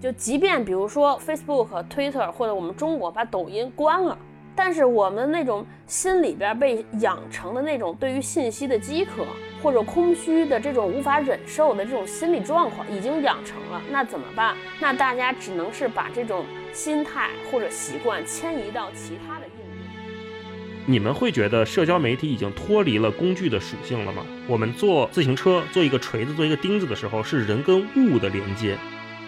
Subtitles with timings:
[0.00, 4.16] 就即便比如说 Facebook、Twitter 或者我们中国把抖音关了，
[4.56, 9.26] 但是我们那种心里边被养成的那种对于信息的饥渴
[9.62, 14.56] 或者空虚的这种无法忍受的这种心理状况已经养成了，那怎么办？
[14.80, 20.86] 那大家只能是把这种心态或者习惯迁移到其他的应用。
[20.86, 24.24] 你们会觉得社交媒体已经脱离了工具的属性了吗？
[24.48, 28.78] 我们坐自行车，做一个锤子，做一个钉子的时候，是人跟物的连接。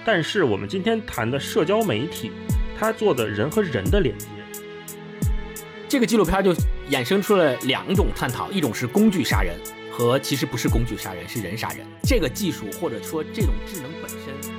[0.05, 2.33] 但是我们今天谈的社交媒体，
[2.79, 4.27] 它做的人和人的连接。
[5.89, 6.55] 这个纪录片就
[6.91, 9.55] 衍生出了两种探讨，一种是工具杀人，
[9.91, 11.87] 和其实不是工具杀人，是人杀人。
[12.03, 14.52] 这个技术或者说这种智能本身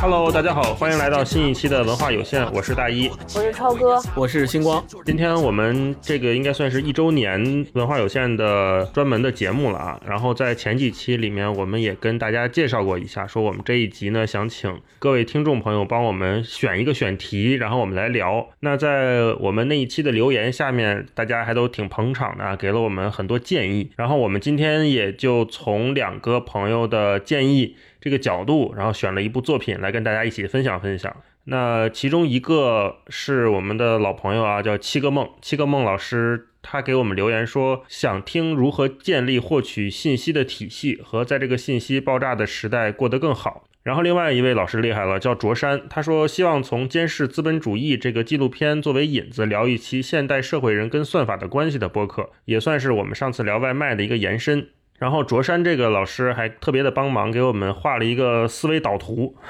[0.00, 3.08] Hello，大家好，欢迎来到新一期的文化有限，我是大一。
[3.34, 10.00] 我是超哥，我是星光，今天我们这个应该算是一周年文化有限的专门的节目了啊。
[10.06, 18.48] 然后在前几期里面，我们也跟大家介绍过一下，说我们这一集呢，想请各位听众朋友帮我们选一个选题，然后我们来聊。
[18.60, 23.90] 那在我们那一期的留言下面，大家还都挺捧场的啊，给了我们很多建议。
[23.96, 27.76] 然后我们今天也就从两个朋友的建议
[28.06, 31.12] 这个角度，然后选了一部作品来跟大家一起分享分享。
[31.46, 35.28] 那其中一个是我们的老朋友啊，叫七个梦。
[35.42, 43.64] 七个梦老师他给我们留言说，想听如何建立获取信息的体系和在这个信息爆炸的时代过得更好。
[43.82, 54.68] 然后另外一位老师厉害了，叫卓山，他说希望从《监视资本主义》这个纪录片作为引子，聊一期现代社会人跟算法的关系的播客，也算是我们上次聊外卖的一个延伸。
[54.98, 59.34] 然后卓山这个老师还特别的帮忙给我们画了一个思维导图，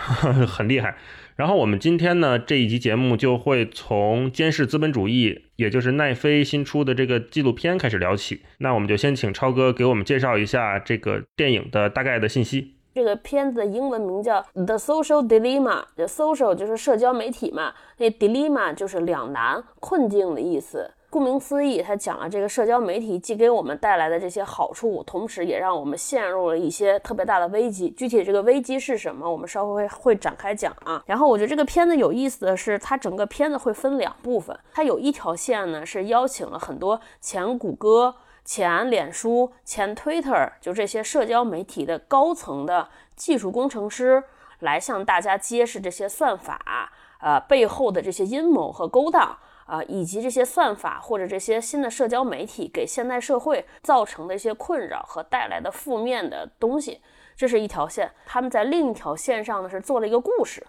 [0.46, 0.96] 很厉害。
[1.36, 8.40] 然后我们今天呢这一集节目就会从《监视资本主义》，也就是奈飞新出的这个纪录片开始聊起。
[8.58, 12.72] 那我们就先请超哥给我们介绍一下这个电影的大概的信息。
[12.94, 20.90] 这个片子的英文名叫《The Social Dilemma》，这 social 就是社交媒体嘛，那 dilemma 就是两难、困境的意思。
[21.16, 27.88] 顾名思义，它讲了这个社交媒体既给我们带来的这些好处，同时也让我们陷入了一些特别大的危机。
[27.88, 31.02] 具体这个危机是什么，我们稍后会会展开讲啊。
[31.06, 38.16] 然后我觉得这个片子有意思的是，它整个片子会分两部分，它有一条线呢是邀请了很多前谷歌。
[38.44, 44.22] 前脸书、前 Twitter，就这些社交媒体的高层的技术工程师，
[44.58, 57.00] 来向大家揭示这些算法，呃背后的这些阴谋和勾当，啊、以及这些算法或者这些新的社交媒体给现代社会造成的一些困扰和带来的负面的东西，
[57.36, 58.10] 这是一条线。
[58.24, 60.64] 他们在另一条线上呢是做了一个故事，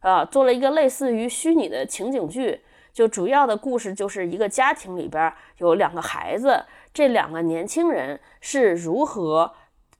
[0.00, 2.62] 啊、做了一个类似于虚拟的情景剧。
[2.92, 9.50] 就主要的故事就是一个家庭里边有两个孩子，这两个年轻人是如何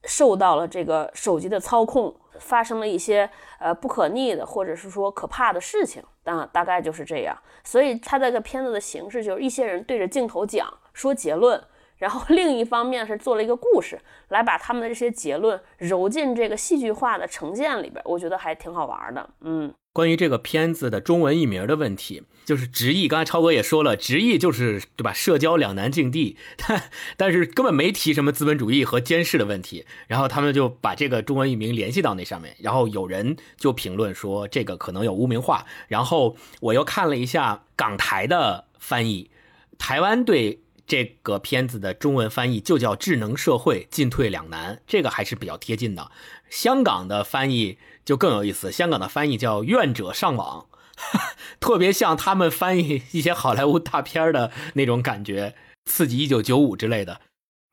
[0.03, 3.27] 受到了这个手机的操控，发生了一些
[3.57, 7.37] 呃不可逆的或者是说可怕的事情，啊，大概就是这样。
[7.63, 11.61] 所以他这个片子的形式就是一些人对着镜头讲说结论，
[11.97, 19.73] 然后 另一方面是做了一个故事来把他们的这些结论揉进这个戏剧化的呈现里边，我觉得还挺好玩的，嗯。
[19.93, 23.07] 关于这个片子的中文译名的问题，就是直译。
[23.07, 25.13] 刚才超哥也说了，直译就是对吧？
[25.13, 29.85] 社交两难境地， 但但是根本没提什么资本主义和监视的问题。
[30.07, 35.65] 然后他们就把这个中文译名联系到那上面，然后有人就评论说这个可能有污名化。
[35.87, 39.29] 然后我又看了一下港台的翻译，
[39.77, 46.11] 台湾对这个片子的中文翻译就叫“智能社会进退两难”，这个还是比较贴近的。
[46.53, 50.67] 香港的翻译就更有意思，香港的翻译叫“愿者上网”，
[51.59, 55.49] 特别像他们翻译一些好莱坞大片的那种感觉，
[55.85, 57.19] 《刺激一九九五》之类的。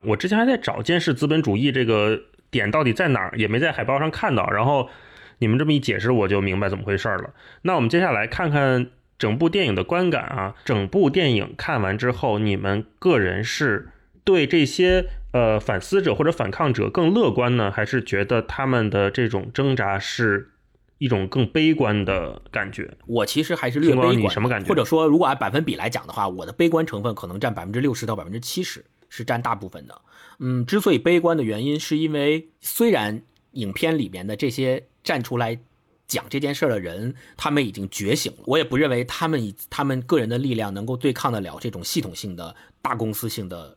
[0.07, 2.19] 我之前还在找监视资本主义这个
[2.49, 4.49] 点到底在哪儿，也没在海报上看到。
[4.49, 4.89] 然后
[5.37, 7.35] 你们这么一解释，我就明白怎么回事了。
[7.61, 8.87] 那我们接下来看看
[9.19, 10.55] 整部电影的观感啊。
[10.65, 13.91] 整部电影看完之后，你们个人是
[14.23, 20.51] 对这些呃反思者或者反抗者更乐观呢，还是觉得他们的这种挣扎是
[20.97, 22.95] 一种更悲观的感觉？
[23.07, 30.01] 我其实还是略观，什么感觉或者说，如果按百分比来讲的话，我的悲观成分可能占百分之六十到百分之七十，是占大部分的。
[30.39, 33.21] 嗯，之所以悲观的原因，是因为虽然
[33.53, 35.59] 影片里面的这些站出来
[36.07, 43.75] 讲这件事的人，他们已经觉醒了，我也不认为他们以他们个人的力量能够对抗得了这种系统性的大公司性的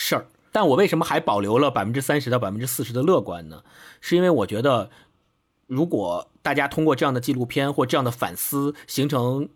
[0.00, 0.26] 事儿。
[0.50, 3.62] 但我为什么还保留了百分之三十到百分之四十的乐观呢？
[4.00, 4.90] 是因为我觉得，
[5.66, 9.48] 如果大家通过这样的纪录片或这样的反思，形成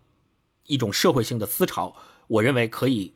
[0.67, 1.95] 一种社会性的思潮，
[2.27, 3.13] 我认为可以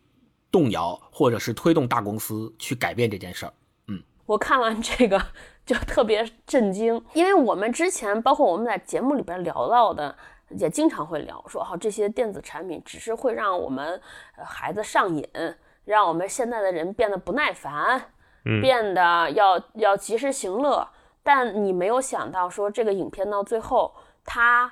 [0.52, 3.54] 动摇，或者是推动大公司去改变这件事儿。
[3.88, 5.28] 嗯，我看完这个
[5.66, 10.18] 就特别震惊，因为我们之前包括我们在节目里边聊到的，
[10.50, 14.02] 也经常会聊说，哦，这些电子产品只是会让我们
[14.44, 15.26] 孩子上瘾，
[15.90, 18.12] 让我们现在的人变得不耐烦，
[18.62, 20.88] 变得要要及时行乐。
[21.24, 23.94] 但你没有想到说，这个影片到最后，
[24.24, 24.72] 它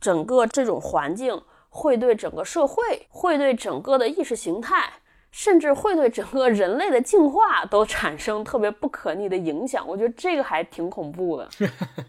[0.00, 1.42] 整个这种环境。
[1.76, 4.92] 会对整个社会，会对整个的意识形态，
[5.32, 9.84] 甚至会对整个人类的进化都产生特别不可逆的影响。
[9.84, 11.48] 我觉得这个还挺恐怖的。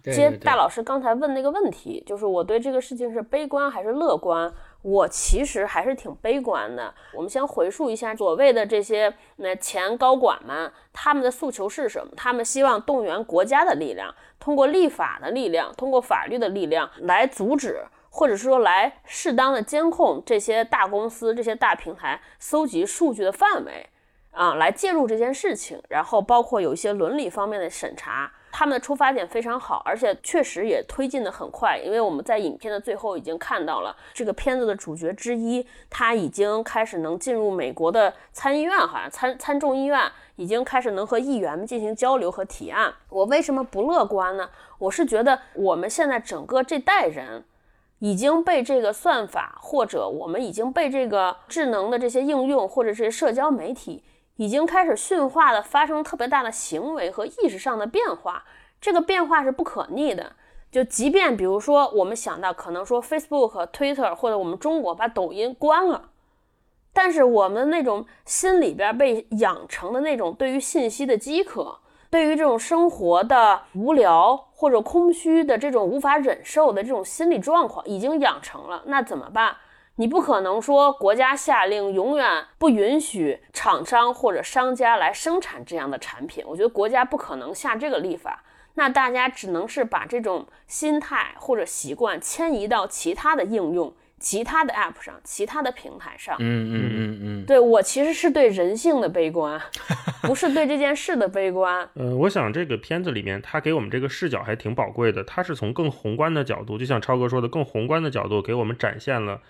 [0.14, 4.54] 接大老师刚才问那个问题，就是我对这个事情是悲观还是乐观？
[4.86, 6.94] 我其实还是挺悲观的。
[7.12, 12.14] 我们先回溯一下所谓的这些那前高管们，他们的诉求是什么？
[12.16, 17.84] 他们希望动员国家的力量，通过立法的力量，通过法律的力量来阻止。
[18.18, 23.90] 或者说来适当的监控这些大公司、这些大平台搜集数据的范围，
[24.32, 42.94] 啊，来介入这件事情，然后包括有一些伦理方面的审查，他们的出发点非常好，而且确实也推进的很快，因为我们在影片的最后已经看到了这个片子的主角之一，他已经开始能进入美国的参议院，好像参参众议院已经开始能和议员们进行交流和提案。
[43.10, 44.50] 我为什么不乐观呢？
[44.80, 47.44] 我是觉得我们现在整个这代人。
[48.00, 54.04] 已经被这个算法，或者我们已经被这个智能的这些应用，或者这些社交媒体，
[54.38, 58.44] 已经开始驯化的，发生特别大的行为和意识上的变化。
[58.80, 60.34] 这个变化是不可逆的。
[60.72, 66.10] 就即便比如说，我们想到可能说 Facebook、Twitter 或者我们中国把抖音关了，
[66.92, 71.80] 但是我们那种心里边被养成的那种对于信息的饥渴。
[72.12, 79.58] 对于这种生活的无聊或者空虚的这种无法忍受的这种心理状况已经养成了，那怎么办？
[79.98, 88.44] 你不可能说国家下令永远不允许厂商或者商家来生产这样的产品，我觉得国家不可能下这个立法，
[88.74, 93.94] 那大家只能是把这种心态或者习惯迁移到其他的应用。
[94.18, 99.62] 其他的 App 上，其他的平台上，嗯嗯嗯嗯，对我其实是对人性的悲观，
[100.24, 101.88] 不是对这件事的悲观。
[101.96, 105.22] 嗯，我想这个片子里面，他给我们这个视角还挺宝贵的。
[105.26, 109.42] 他是从更宏观的角度，就像超哥说的，更宏观的角度给我们展现了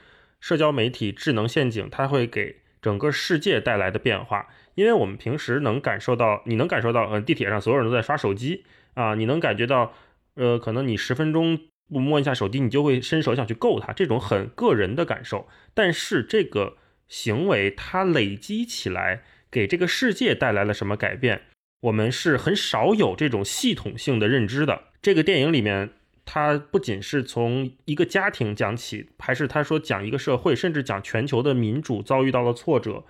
[0.45, 4.47] 社交媒体智能陷阱，它会给整个世界带来的变化。
[4.75, 8.63] 因为我们平时能感受到，你能感受到，嗯，地铁上所有人都在刷手机
[8.93, 9.95] 啊，你能感觉到，
[10.35, 11.59] 呃，可能你十分钟。
[11.91, 15.47] 不摸一下手机，你就会伸手想去够它，这种很个人的感受。
[15.73, 16.77] 但是这个
[17.07, 21.41] 行为它累积起来，给这个世界带来了什么改变？
[21.81, 24.85] 我们是很少有这种系统性的认知的。
[25.01, 25.91] 这个电影里面，
[26.25, 33.05] 它不仅是从一个家庭讲起，还是他说讲一个社会，甚至讲全球的民主遭遇到了挫折，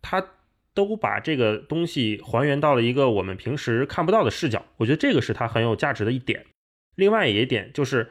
[0.00, 0.24] 他
[0.72, 4.64] 都把这个东西还原到了一个我们平时看不到的视角。
[4.76, 6.46] 我觉得这个是他很有价值的一点。
[6.94, 8.10] 另外一点就是。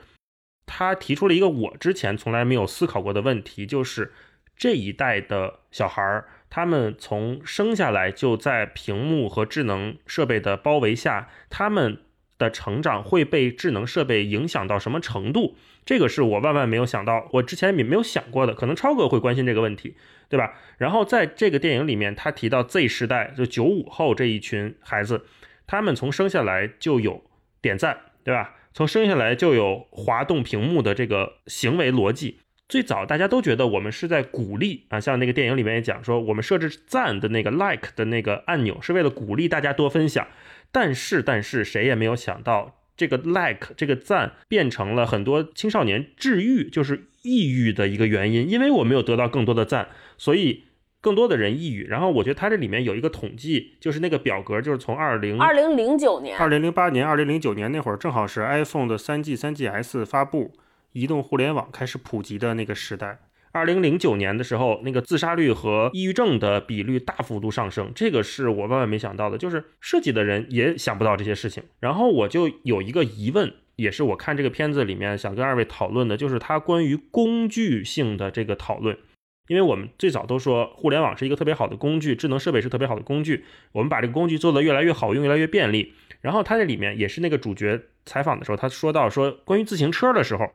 [0.71, 4.13] 他提出了一个我之前从来没有思考过的问题，就是
[4.55, 12.03] 这一代的小孩儿，他们从生下来就在屏幕和智能设备的包围下，他们
[12.39, 15.55] 的成长会被智能设备影响到什么程度？
[15.85, 18.55] 这个是我万万没有想到，我之前也没有想过的。
[18.55, 19.95] 可能超哥会关心这个问题，
[20.27, 20.53] 对吧？
[20.77, 25.25] 然后在这个电影里面，他提到 Z 时代，就九五后这一群孩子，
[25.67, 27.23] 他们从生下来就有
[27.61, 28.55] 点赞，对吧？
[28.71, 40.27] 从生下来就有滑动屏幕的这个行为逻辑，最早大家都觉得我们是在鼓励啊，像那个电影里面也讲说，我们设置赞的那个 like 的那个按钮是为了鼓励大家多分享，
[40.71, 50.65] 但是但是谁也没有想到，这个 like 这个赞变成了很多青少年治愈就是抑郁的一个原因，因为我没有得到更多的赞，所以。
[51.01, 60.51] 更多的人抑郁，然后我觉得它这里面有一个统计，就是那个表格，就是从二零二零零九年、二零零八年、二零零九年那会儿，正好是 iPhone 的三 G、三 GS 发布，
[60.91, 63.19] 移动互联网开始普及的那个时代。
[63.51, 71.63] 二零零九年的时候，那个自杀率和抑郁症的比率大幅度上升，这个是我万万没想到的，就是设计的人也想不到这些事情。
[71.79, 78.97] 然后我就有一个疑问，也是我看这个片子里面想跟二位讨论的，就是它关于工具性的这个讨论。
[79.47, 85.91] 因为我们最早都说互联网是一个特别好的工具，智能设备是特别好的工具，我们把这个工具做得越来越好用，越来越便利。
[86.21, 90.45] 然后他这里面也是那个主角采访的时候，他说到说关于自行车的时候，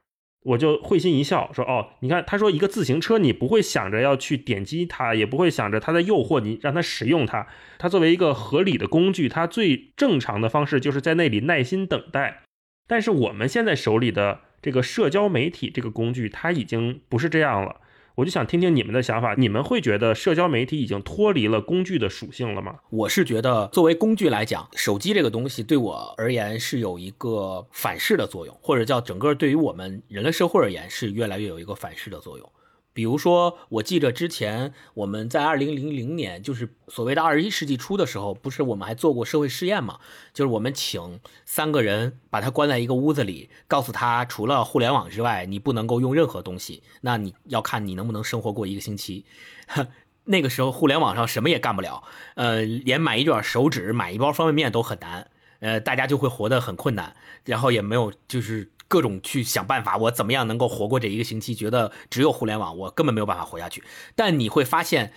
[0.45, 7.47] 我就会心一笑，说哦，你看他说一个自行车，你不会想着要去点击它，也不会想着它的诱惑你让它使用它，
[7.79, 12.43] 它作为一个合理的工具，它最正常的方式就是在那里耐心等待。
[12.87, 17.81] 但是我们现在手里的这个社交媒体这个工具，它已经不是这样了。
[18.17, 22.77] 我就想听听你们的想法，你们会觉得社交媒体已经脱离了工具的属性了吗？
[22.91, 32.49] 我是觉得，作为工具来讲，手机这个东西对我而言是有一个反噬的作用，或者叫整个对于我们人类社会而言是越来越有一个反噬的作用。
[32.95, 39.99] 比如说，我记得之前我们在二零零零年，就是所谓的二十一世纪初的时候，不是我们还做过社会试验嘛？
[40.33, 46.85] 就是我们请三个人把他关在一个屋子里，告诉他除了互联网之外，你不能够用任何东西。
[47.01, 49.27] 那你要看你能不能生活过一个星期。
[50.27, 52.05] 那个时候互联网上什么也干不了，
[52.37, 58.71] 呃，连买一卷手纸、买一包方便面都很难，呃，大家就会活得很困难，然后也没有就是。
[58.89, 61.55] 各种去想办法，我怎么样能够活过这一个星期？
[61.55, 63.83] 觉得只有互联网，我根本没有办法活下去。
[64.15, 65.13] 但你会发现，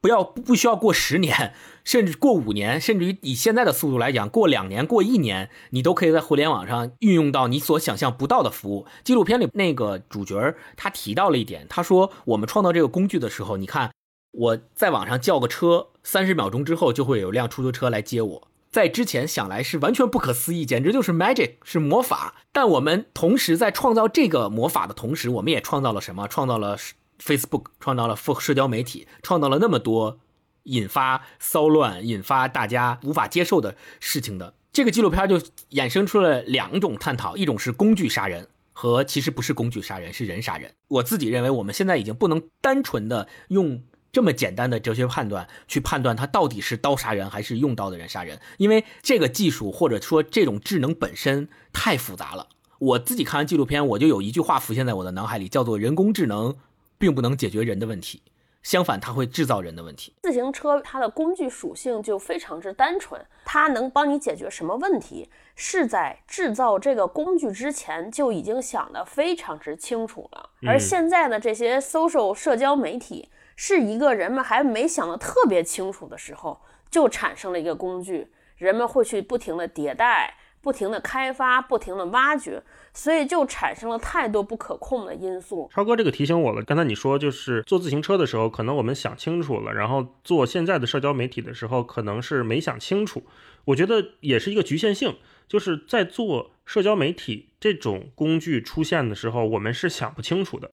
[0.00, 1.52] 不要不需要过十年，
[1.84, 8.86] 甚至过五年，甚至于以现在的速度来讲，过两年、过一年，你都可以在互联网上运用到你所想象不到的服务。
[9.04, 13.92] 纪录片里那个主角他提到了一点，他说我们创造这个工具的时候，你看
[14.32, 18.48] 我在网上叫个车，三十秒钟之后就会有辆出租车来接我。
[18.70, 22.36] 在之前想来是完全不可思议，简直就是 magic，是魔法。
[22.52, 26.28] 但我们同时在创造这个魔法的同时，我们也创造了什么？
[26.28, 26.78] 创造了
[27.20, 30.20] Facebook，创造了社交媒体，创造了那么多
[30.64, 34.54] 引发骚乱、引发大家无法接受的事情的。
[34.72, 40.72] 这个纪录片就衍生出了两种探讨：一种是工具杀人，和其实不是工具杀人，是人杀人。
[40.86, 43.82] 我自己认为，我们现在已经不能单纯的用。
[44.12, 52.48] 这么简单的哲学判断去判断他到底是刀杀人还是用刀的人杀人，因为这个技术或者说这种智能本身太复杂了。
[52.80, 56.56] 我自己看完纪录片，我就有一句话浮现在我的脑海里，叫做“人工智能
[56.98, 58.22] 并不能解决人的问题，
[58.62, 60.14] 相反，它会制造人的问题”。
[60.24, 70.50] 自行车它的工具属性就非常之单纯，它能帮你解决什么问题，是在制造这个工具之前就已经想得非常之清楚了。
[70.66, 73.28] 而现在的这些 social 社交媒体。
[73.62, 82.62] 是一个人们还没想得特别清楚的时候，就产生了一个工具，人们会去不停的迭代、不停的开发、不停的挖掘，
[82.94, 85.68] 所以就产生了太多不可控的因素。
[85.74, 86.62] 超哥，这个提醒我了。
[86.62, 93.22] 刚才你说就是坐自行车的时候，可能我们想清楚了，然后做现在的社交媒体的时候，可能是没想清楚。
[93.66, 100.70] 我觉得也是一个局限性，就是在做社交媒体这种工具出现的时候，我们是想不清楚的。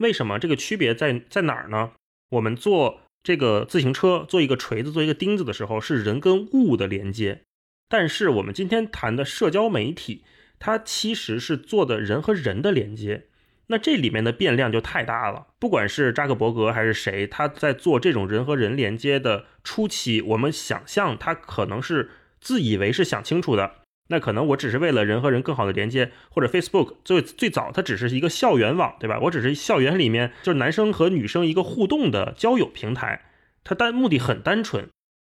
[0.00, 0.38] 为什么？
[0.38, 1.92] 这个区别在在哪儿呢？
[2.30, 7.42] 我们做这个自行车，做一个锤子，做一个钉子的时候，是人跟物的连接。
[7.88, 10.24] 但是我们今天谈的社交媒体，
[10.58, 13.26] 它其实是做的人和人的连接。
[13.68, 15.48] 那这里面的变量就太大了。
[15.58, 23.85] 不管是扎克伯格还是谁，他在做这种人和人连接的初期，我们想象他可能是自以为是想清楚的。
[24.08, 29.18] 那可能我只是为了人和人更好的连接，或者 Facebook 最最早它只是一个校园网，对吧？
[29.22, 33.24] 我只是校园里面就是男生和女生一个互动的交友平台，
[33.64, 34.88] 它单目的很单纯。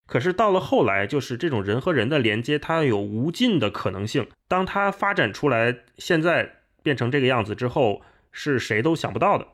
[0.05, 4.27] 可是到了后来，就是这种人和人的连接，它有无尽的可能性。
[4.47, 8.01] 当它发展出来，现在变成这个样子之后，
[8.31, 9.47] 是谁都想不到的。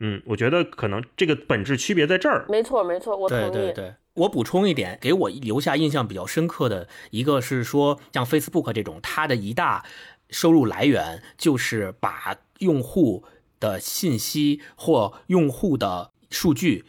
[0.00, 2.46] 嗯，我觉得可能这个本质区别在这儿。
[2.48, 3.50] 没错，没错，我同意。
[3.50, 3.94] 对对对。
[4.14, 9.84] 我补充一点，给我留下印象比较深刻的一个是说，像 Facebook 这种，它的一大
[10.30, 13.24] 收入来源就是把用户
[13.60, 16.84] 的信息或用户的数据。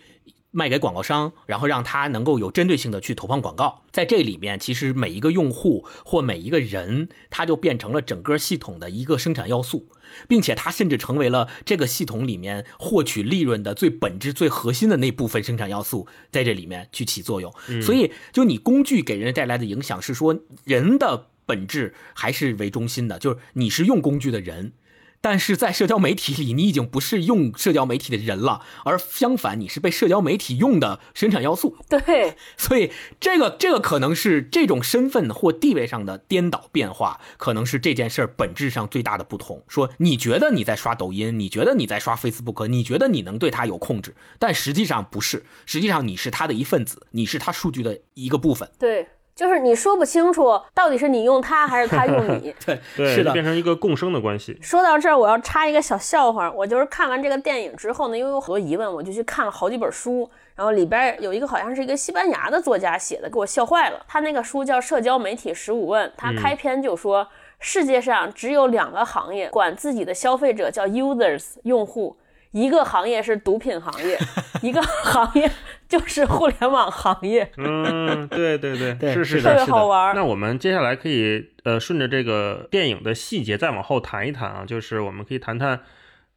[0.52, 3.84] 卖给广告商，然后让他能够有针对性的去投放广告。
[3.92, 9.90] 在这里面，其实每一个用户或每一个人，他就变成了整个系统的一个生产要素，
[10.28, 17.54] 并且他甚至成为了这个系统里面获取利润的最本质、最核心的那部分生产要素，在这里面去起作用。
[17.82, 24.74] 所以，就你工具给人带来的影响是说，人的本质还是为中心的，就是你是用工具的人。
[25.22, 31.76] 但是在社交媒体里，你已经不是用社交媒体的人了，而相反，你是被社交媒体用的生产要素。
[31.90, 39.64] 对，所以这个这个可能是这种身份或地位上的颠倒变化，可能是这件事儿本质上最大的不同。
[39.68, 48.70] 说你觉得你在刷抖音，你觉得你在刷 Facebook，你觉得你能对它有控制，但实际上不是，实际上你是它的一份子，你是它数据的一个部分。
[48.80, 49.08] 对。
[49.40, 52.78] 就是你说不清楚到底是你用它还是它用你， 对，
[53.16, 54.60] 是的，变成一个共生的关系。
[54.62, 56.52] 说到这儿，我要插一个小笑话。
[56.52, 64.06] 我就是看完这个电影之后呢，因为有很多疑问，我就去看了好几本书，然后里边有一个好像是一个西班牙的作家写的，给我笑坏了。
[64.10, 67.26] 他那个书叫《社交媒体十五问》，他开篇就说
[67.62, 72.18] 世界上只有两个行业管自己的消费者叫 users 用户。
[72.52, 74.18] 一个行业是毒品行业，
[74.62, 75.52] 一个行业
[75.88, 77.52] 就是互联网行业。
[77.58, 80.16] 嗯，对对对，是是特别好玩。
[80.16, 85.82] 那我们接下来可以呃顺着这个电影的细节再往后谈一谈啊，就是我们可以谈谈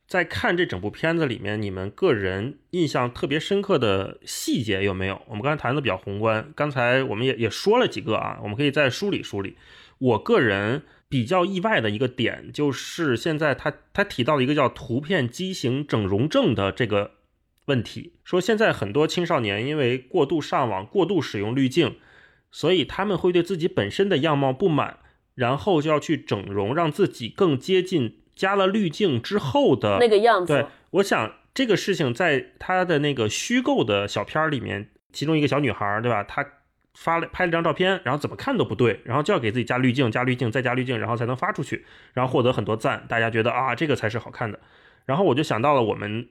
[0.07, 5.21] 在看这整部片子里面，你们个人印象特别深刻的细节有没有？
[5.27, 9.57] 我们刚才谈的比较宏观，刚才我们也也说了几个啊，我们可以再梳理梳理。
[10.03, 17.13] 我个人比较意外的一个点，就是现在他他提到了一个叫图片畸形整容症的这个
[17.67, 21.97] 问题，说现在很多青少年因为过度上网、过度使用滤镜，
[22.51, 24.99] 所以他们会对自己本身的样貌不满，
[25.37, 30.53] 然后就要去整容，让自己更接近加了滤镜之后的那个样子。
[30.53, 36.25] 对，我想这个事情在他的那个虚构的小片儿里面，其中一个小女孩，对吧？
[36.25, 36.45] 她
[36.95, 44.61] 发了拍了张照片，然后怎么看都不对，然后就要给自己加滤镜、加滤镜、再加滤镜，然后才能发出去，然后获得很多赞，大家觉得啊，这个才是好看的。
[45.07, 46.29] 然后我就想到了我们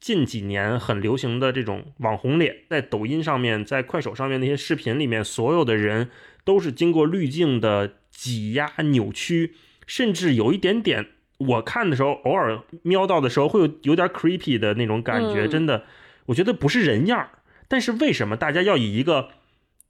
[0.00, 6.10] 近几年很流行的这种网红脸，在抖音上面、在快手上面那些视频里面，所有的人
[6.44, 9.54] 都是经过滤镜的挤压、扭曲，
[9.86, 11.06] 甚至有一点点。
[11.38, 15.84] 我看的时候，偶尔瞄到的时候，会有有点 creepy 的那种感觉，嗯真的，
[16.26, 17.30] 我觉得不是人样儿。
[17.68, 19.28] 但是为什么大家要以一个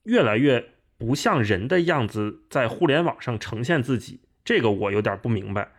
[0.03, 0.63] 越来越
[0.97, 4.21] 不像人的样子在互联网上呈现自己？
[4.43, 5.69] 这个我有点不明白。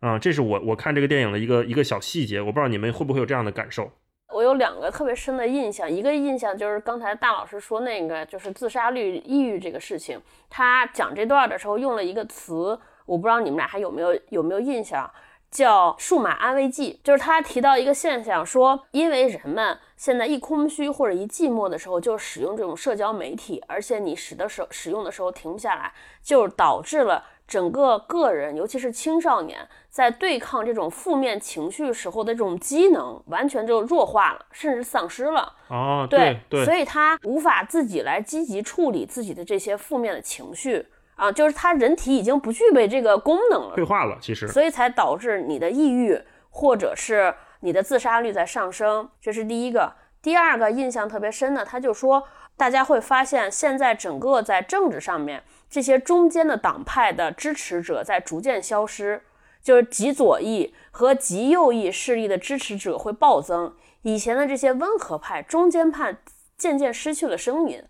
[0.00, 3.90] 啊、这是我我看这个电影的一个一个小细节，我不知道你们会不会有这样的感受。
[4.32, 15.10] 我有两个特别深的印象，一个印象就是刚才大老师说那个就是自杀率、抑郁这个事情，他讲这段的时候用了一个词，我不知道你们俩还有没有有没有印象，
[15.50, 35.54] 叫数码安慰剂，就是他提到一个现象，说因为人们现在一空虚或者一寂寞的时候，就使用这种社交媒体，而且你使的时候使用的时候停不下来，就导致了整个个人，尤其是青少年，在对抗这种负面情绪时候的这种机能完全就弱化了，甚至丧失了。
[35.68, 40.86] 哦，对对，所以他无法自己来积极处理自己的这些负面的情绪
[41.16, 43.82] 啊，就是他人体已经不具备这个功能了退。
[43.82, 44.46] 化了，其实。
[44.48, 46.18] 所以才导致你的抑郁
[46.50, 49.92] 或者是你的自杀率在上升，这是第一个。
[50.22, 52.22] 第二个印象特别深的，他就说，
[52.56, 59.22] 大家会发现现在整个在政治上面，这些中间的党派的支持者在逐渐消失，
[59.62, 66.16] 就是极左翼和极右翼势力的支持者会暴增，以前的这些温和派、中间派
[66.58, 67.82] 渐渐失去了声音。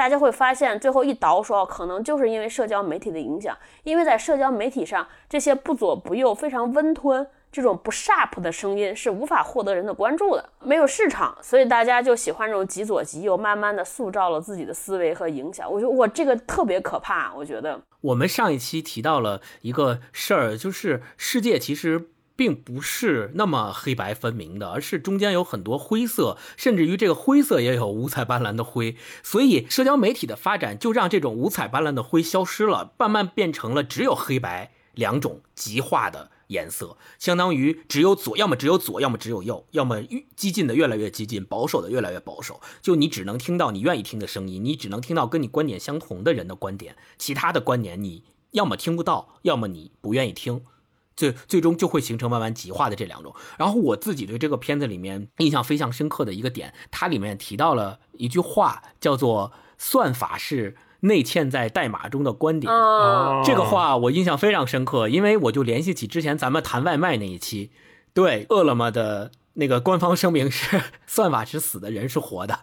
[0.00, 15.70] 大家会发现，最后一倒说，可能就是因为社交媒体的影响，因为在社交媒体上，这些不左不右、非常温吞、这种不 sharp 的声音是无法获得人的关注的，没有市场，所以大家就喜欢这种极左极右，慢慢的塑造了自己的思维和影响。
[15.70, 22.08] 我觉得我这个特别可怕，我觉得，我们上一期提到了一个事儿，就是世界其实
[22.40, 28.96] 并不是那么黑白分明的，而是中间有很多灰色，甚至于这个灰色也有五彩斑斓的灰。
[29.22, 36.30] 所以社交媒体的发展就让这种五彩斑斓的灰消失了，慢慢变成了只有黑白两种极化的。
[36.46, 40.02] 颜色相当于只有左，要么只有左，要么只有右，要么
[40.34, 42.58] 激进的越来越激进，保守的越来越保守。
[42.80, 50.62] 就你只能听到你愿意听的声音，你只能听到跟你观点相同的人的观点，其他的观点你要么听不到，要么你不愿意听。
[51.20, 53.34] 最最终就会形成慢慢极化的这两种。
[53.58, 62.72] 然后我自己对这个片子里面印象非常深刻的一个点，它里面提到了一句话，叫做“算法是内嵌在代码中的观点”。
[62.72, 67.70] 嗯，这个话我印象非常深刻，因为我就联系起之前咱们谈外卖那一期，
[68.14, 72.60] 对饿了么的那个官方声明是“算法是死的，人是活的”。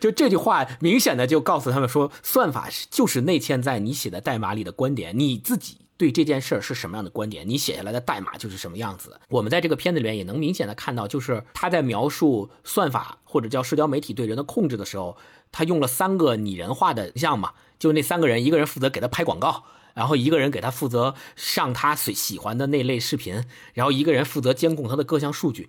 [0.00, 9.20] 就这句话明显的就告诉他们说，算法是就是内嵌在你写的代码里的观点，你自己对这件事儿是什么样的观点，你写下来的代码就是什么样子。
[9.28, 15.16] 我们在这个片子里面也能明显的看到，就是他在描述算法或者叫社交媒体对人的控制的时候，
[15.52, 19.64] 他用了三个拟人化的像嘛，就那三个人，一个人负责给他拍广告。
[19.94, 25.68] 然后一个人给他负责上他喜喜欢的那类视频，然后一个人负责监控他的各项数据，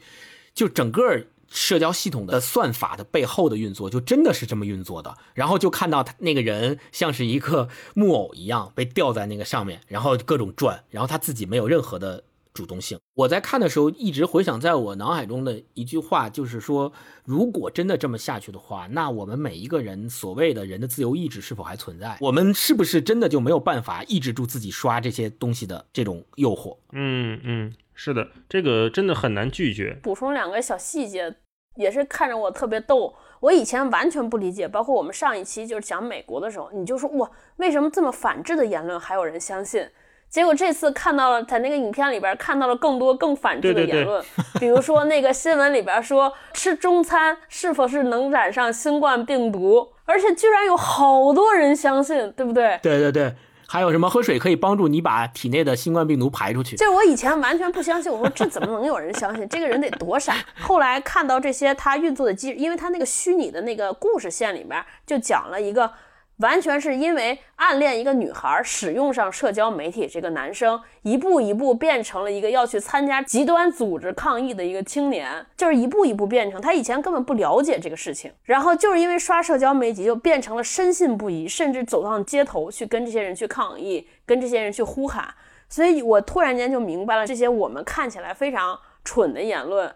[0.56, 5.18] 就整个社交系统的算法的背后的运作，就真的是这么运作的。
[5.34, 12.24] 然后就看到他那个人像是一个木偶一样被吊在那个上面，然后各种转，然后他自己没有任何的
[12.56, 12.98] 主动性。
[13.14, 16.92] 我在看的时候一直回想在我脑海中的一句话，就是说，
[17.24, 22.18] 如果真的这么下去的话，那我们每一个人所谓的人的自由意志是否还存在？
[22.22, 26.78] 我们是不是真的就没有办法抑制住自己刷这些东西的这种诱惑？
[26.94, 30.00] 嗯嗯，是的，这个真的很难拒绝。
[30.02, 31.36] 补充两个小细节，
[31.76, 33.14] 也是看着我特别逗。
[33.42, 39.88] 我以前完全不理解，包括我们上一期就是讲美国的时候，你就说哇，为什么这么反智的言论还有人相信？
[40.36, 44.26] 结果这次看到了，在那个影片里边看到了更多更反制的对对对言论，
[44.60, 52.78] 比如说那个新闻里边说吃中餐是否是能染上新冠病毒，而且居然有好多人相信，对不对？
[52.84, 53.34] 对对对，
[53.66, 56.76] 还有什么喝水可以帮助你把体内的新冠病毒排出去。
[56.76, 59.48] 就是我以前完全不相信，我说这怎么能有人相信？
[59.48, 60.36] 这个人得多傻。
[60.60, 65.90] 后来看到这些他运作的机制，因为他那个虚拟的那个故事线里面就讲了一个。
[66.38, 76.60] 完全是因为暗恋一个女孩，使用上社交媒体，这个男生一步一步变成了一个要去参加极端组织抗议的一个青年，就是一步一步变成。
[76.60, 85.34] 他以前根本不了解这个事情，然后就是因为刷社交媒体，就变成了深信不疑，甚至走上街头去跟这些人去抗议，跟这些人去呼喊。
[85.70, 89.96] 所以我突然间就明白了，这些我们看起来非常蠢的言论，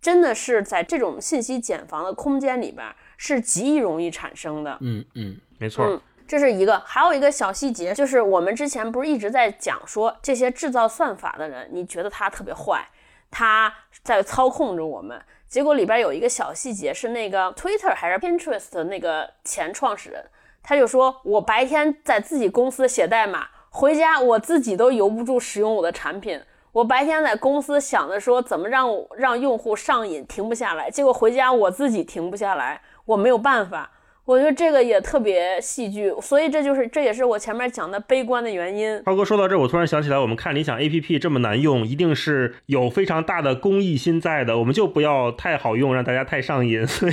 [0.00, 4.78] 真的是在这种信息茧房的空间里边是极易容易产生的。
[4.80, 5.36] 嗯嗯。
[5.60, 12.88] 没错，嗯，这是一个，还有一个小细节，就是我们之前不是一直在讲说这些制造算法的人，你觉得他特别坏，
[13.30, 15.20] 他在操控着我们。
[15.46, 20.24] 结果里边有一个小细节，是那个 Twitter 还是 Pinterest 的那个前创始人，
[20.62, 26.40] 他就说我白天在自己公司写代码，回家我自己都由不住使用我的产品。
[26.72, 33.90] 我白天在公司想着说怎么让让用户上瘾，停不下来，结果回家我自己停不下来，我没有办法。
[34.30, 39.02] 我觉得这个也特别戏剧，所以这就是这也是我前面讲的悲观的原因。
[39.04, 44.56] 超哥说到这，我突然想起来，我们看理想 APP 这么难用，一定是有非常大的公益心在的。
[44.56, 47.12] 我们就不要太好用，让大家太上瘾， 所以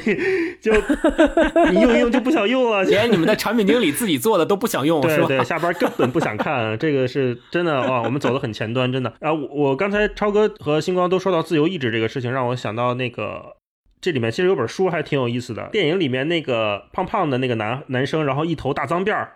[0.61, 0.71] 就
[1.73, 9.11] 你用一用就不想用了，连你们的产品经理自己做的都不想用，对对，下班根本不想看，这个是真的哇，我们走的很前端，真的。
[9.21, 13.56] 啊，我刚才超哥和星光都说到自由意志这个事情，让我想到那个。
[14.07, 15.67] 这里面其实有本书还挺有意思的。
[15.69, 19.33] 电影里面那个胖胖的那个男男生，然后一头大脏辫儿，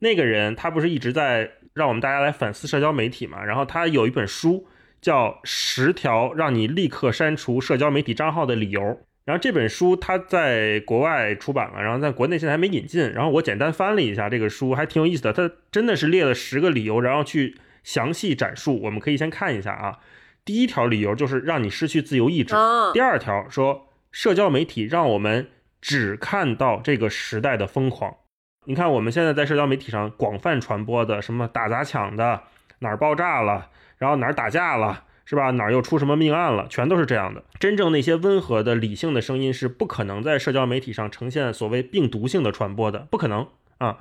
[0.00, 3.44] 那个人他不是一直在让我们大家来反思社交媒体嘛？
[3.44, 4.66] 然后他有一本书
[5.00, 8.80] 叫《十条让你立刻删除社交媒体账号的理由》。
[9.24, 13.08] 然后这本书他在国外出版了，然后在国内现在还没引进。
[13.12, 15.32] 然后我简单翻了一下这个书，还挺有意思的。
[15.32, 18.82] 他真的是列了十个理由，然后去详细阐述。
[18.82, 20.00] 我们可以先看一下啊。
[20.44, 22.56] 第一条理由就是让你失去自由意志。
[22.92, 23.84] 第二条说。
[24.10, 25.48] 社交媒体让我们
[25.80, 28.16] 只看到这个时代的疯狂。
[28.64, 32.42] 你看，我们现在在社交媒体上广泛传播的什么打砸抢的，
[32.80, 35.52] 哪儿爆炸了，然后哪儿打架了，是吧？
[35.52, 37.42] 哪儿又出什么命案了，全都是这样的。
[37.58, 44.00] 真正那些温和的、理性的声音是不可能在社交媒体上呈现所谓病毒性的传播的，不可能啊。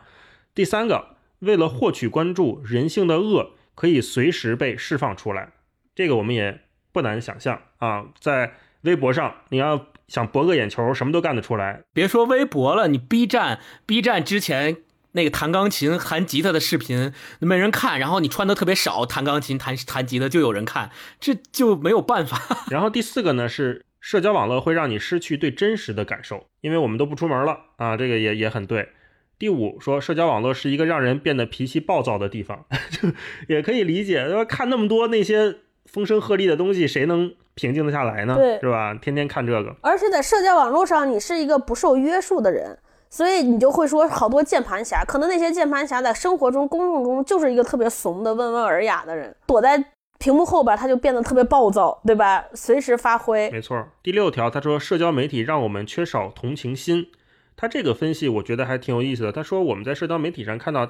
[0.54, 5.54] 第三个，为了获取关注，人性的恶可以随时被释放出来，
[5.96, 8.08] 这个我们也不难想象啊。
[8.20, 9.86] 在微博上，你要。
[10.08, 11.84] 想博个眼球，什么都干得出来。
[11.93, 14.78] 别说微博了，你 B 站，B 站之前
[15.12, 22.39] 那个弹钢琴、弹吉他的视频没人看，然后你穿的特别少，弹钢琴、弹弹吉他就有人看，这就没有办法。
[22.72, 28.89] 然后第四个呢是社交网络会让你失去对真实的感受，因为我们都不出门了啊，这个也也很对。
[29.38, 33.10] 第五说社交网络是一个让人变得脾气暴躁的地方， 就
[33.48, 34.26] 也可以理解。
[34.46, 37.36] 看那么多那些风声鹤唳的东西，谁能？
[37.58, 38.93] 平静的下来呢，对，是吧？
[39.02, 42.78] 天天看这个，而且在社交网络上，你是一个不受约束的人，
[43.10, 45.04] 所以你就会说好多键盘侠。
[45.04, 49.84] 可能那些键盘侠在生活中、公众中就是一个特别怂的、温文尔雅的人，躲在
[50.20, 52.46] 屏幕后边，他就变得特别暴躁，对吧？
[52.54, 53.50] 随时发挥。
[53.50, 53.88] 没错。
[54.04, 57.08] 第六条，他说社交媒体让我们缺少同情心。
[57.56, 59.32] 他这个分析我觉得还挺有意思的。
[59.32, 60.88] 他说我们在社交媒体上看到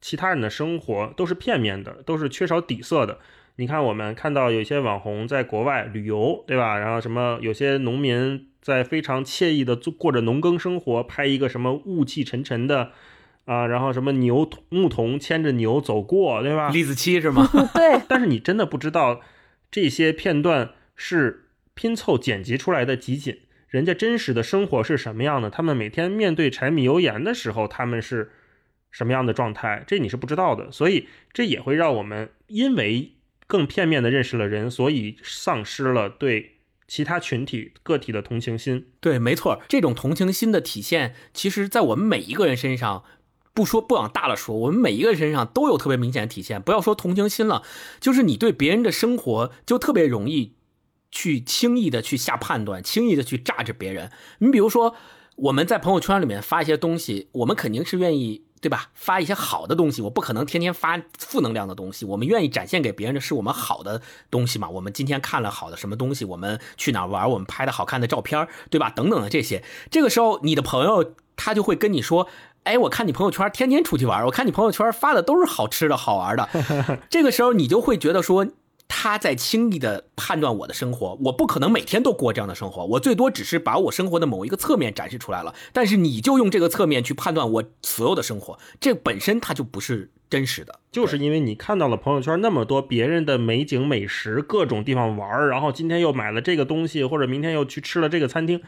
[0.00, 3.18] 其他人的生活都是片面的，都是缺少底色的。
[3.60, 6.78] 你看，我们看到有些网红在国外旅游，对吧？
[6.78, 12.92] 然后什么，有些农民在非常惬意的做过着农耕生活，拍一个什么雾气沉沉的，
[13.46, 16.70] 啊，然后什么牛牧童牵着牛走过，对吧？
[16.70, 17.48] 李子柒是吗？
[17.74, 18.00] 对。
[18.06, 19.20] 但是你真的不知道
[19.72, 25.50] 这些片段是拼凑剪辑出来的集锦，人家真实的生活是什么样的？
[25.50, 28.30] 他们每天面对柴米油盐的时候，他们是
[28.92, 29.82] 什么样的状态？
[29.84, 30.70] 这你是不知道的。
[30.70, 33.14] 所以这也会让我们因为。
[33.48, 38.86] 更片面的认识了人，所以丧失了对其他群体个体的同情心。
[39.00, 43.02] 对，没错，这种同情心的体现，其实，在我们每一个人身上，
[43.54, 46.60] 不说不往大了说，我们每一个人身上都有特别明显的体现。
[46.60, 47.62] 不要说同情心了，
[47.98, 50.54] 就是你对别人的生活就特别容易
[51.10, 54.10] 去轻易的去下判断，轻易的去榨着别人。
[54.40, 54.94] 你比如说，
[55.36, 58.44] 我们在朋友圈里面发一些东西，我们肯定是愿意。
[58.60, 58.90] 对吧？
[58.94, 62.04] 发一些好的东西，我不可能天天发负能量的东西。
[62.04, 64.68] 我们愿意展现给别人的是我们好的东西嘛？
[64.68, 66.24] 我们今天看了好的什么东西？
[66.24, 67.28] 我们去哪玩？
[67.30, 68.90] 我们拍的好看的照片，对吧？
[68.90, 69.62] 等等的这些。
[69.90, 72.28] 这个时候，你的朋友他就会跟你说
[72.64, 76.48] ：“哎，我看你朋友圈天天出去玩，我看你朋友圈发的都是好吃的好玩的。
[77.10, 78.46] ”这个时候，你就会觉得说。
[78.88, 85.54] 他在轻易的判断我的生活，我不可能每天都过这样的生活，我最多只是把我生活的某一个侧面展示出来了。
[85.72, 98.62] 但是你就用这个侧面去判断我所有的生活，这本身它就不是真实的，就是因为你看到了朋友圈那么多别人的美景美食，各种地方玩儿，然后今天又买了这个东西，或者明天又去吃了这个餐厅，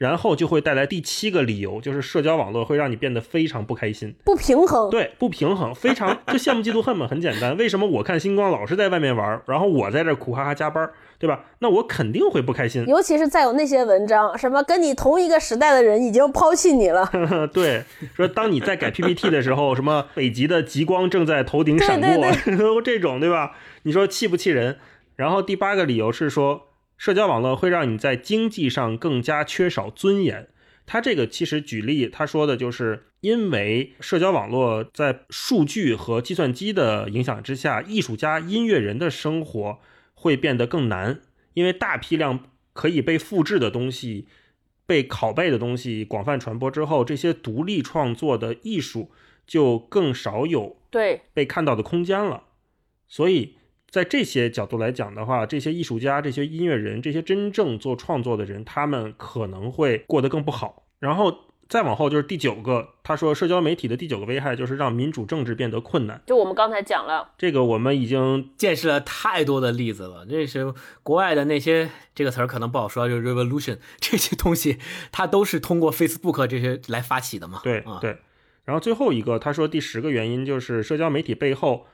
[0.00, 4.88] 然后就会带来第七个理由，就是社交网络会让你变得非常不开心，不平衡。
[4.88, 7.54] 对，不平衡，非常就羡慕嫉妒恨嘛，很简单。
[7.58, 11.44] 为什么我看星光老是在外面玩儿，然后我在这苦哈哈加班，对吧？
[11.58, 12.82] 那我肯定会不开心。
[12.88, 17.06] 尤其是再有那些文章，什么跟你同一个时代的人已经抛弃你了，
[17.52, 17.84] 对，
[18.16, 23.52] 说当你在改 PPT 的时候，什么北极的极光正在头顶闪过，都 这种，对吧？
[23.82, 24.78] 你说气不气人？
[25.16, 26.68] 然后第八个理由是说。
[27.00, 30.50] 社交网络会让你在经济上更加缺少尊严。
[30.84, 39.78] 他这个其实举例，他说的就是因为社交网络在数据和计算机的影响之下，艺术家、音乐人的生活
[40.12, 41.22] 会变得更难，
[41.54, 44.28] 因为大批量可以被复制的东西、
[44.84, 49.10] 被拷贝的东西广泛传播之后，这些独立创作的艺术
[49.46, 50.76] 就更少有
[51.32, 52.42] 被看到的空间了。
[53.08, 53.54] 所以。
[53.90, 60.84] 在这些角度来讲的话，这些艺术家、这些音乐人、这些真正做创作的人，他们可能会过得更不好。
[61.00, 61.36] 然后
[61.68, 66.22] 再往后就是第九个，他说社交媒体的第九个危害就是让民主政治变得困难。
[66.26, 70.24] 就我们刚才讲了，这个我们已经见识了太多的例子了。
[70.24, 70.72] 这是
[71.02, 74.78] 国外的那些这个词儿可能不好说，就是 revolution 这些东西，
[75.10, 77.60] 它都是通过 Facebook 这些来发起的嘛。
[77.64, 78.18] 对对。
[78.64, 81.86] 然后最后一个，他说第十个原因就是社交媒体背后。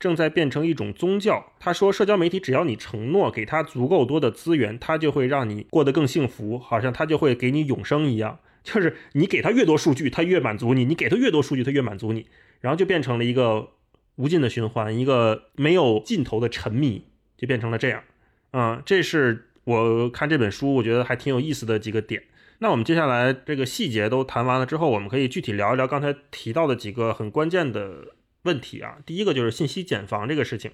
[0.00, 1.52] 正在变成一种宗教。
[1.60, 8.40] 他说，社交媒体只要你承诺给他足够多的资源，他就会让你过得更幸福，好像他就会给你永生一样。
[8.64, 12.26] 就是你给他越多数据，他越满足你；你给他越多数据，他越满足你。
[12.60, 13.68] 然后就变成了一个
[14.16, 17.04] 无尽的循环，一个没有尽头的沉迷，
[17.36, 18.02] 就变成了这样。
[18.52, 22.22] 嗯，这是我看这本书我觉得还挺有意思的几个点。
[22.58, 28.14] 那我们接下来这个细节都谈完了之后，我们可以具体聊一聊刚才提到的几个很关键的。
[28.42, 30.72] 问题啊，第一个就是信息茧房这个事情。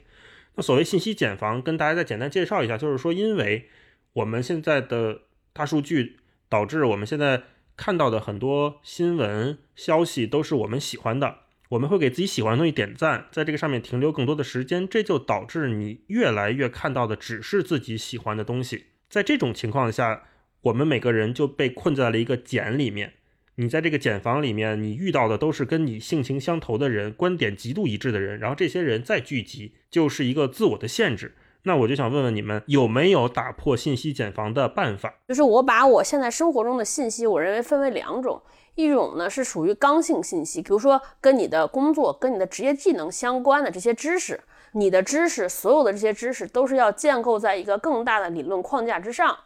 [0.55, 3.68] 那所谓信息茧房，跟大家再简单介绍一下，就是说，因为
[4.14, 7.42] 我们现在的大数据导致我们现在
[7.76, 18.87] 看到的很多新闻消息都是我们喜欢的，我们会给自己喜欢的东西点赞，在这个上面停留更多的时间，这就导致你越来越看到的只是自己喜欢的东西。
[19.11, 20.22] 在这种情况下，
[20.62, 23.14] 我们每个人就被困在了一个茧里面。
[23.59, 31.35] 你在这个茧房里面，你遇到的都是跟你性情相投的人，观点极度一致的人，然后这些人再聚集，就是一个自我的限制。
[31.62, 35.14] 那我就想问问你们，有没有打破信息茧房的办法？
[35.29, 38.42] 就是我把我现在生活中的信息，我认为分为两种，
[38.75, 44.38] 一种呢是属于刚性信息，比如说跟你的工作、跟你的职业技能相关的这些知识，
[44.73, 49.37] 你的知识，所有的这些知识都是要建构在一个更大的理论框架之上。